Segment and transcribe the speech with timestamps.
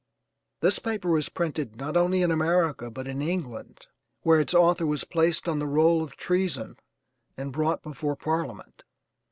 [0.61, 3.85] This, paper was printed, not only in America, but in England,
[4.23, 6.77] where its author was placed on the roll of treason
[7.37, 8.83] and brought before parliament.